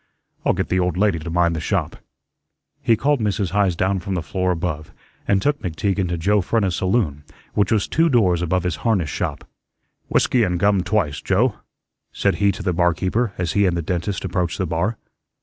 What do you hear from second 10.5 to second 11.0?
gum